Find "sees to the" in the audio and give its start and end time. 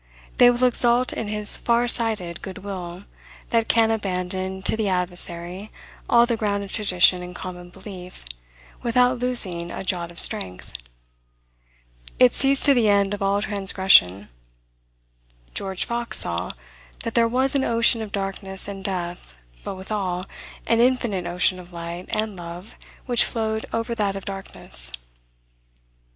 12.33-12.89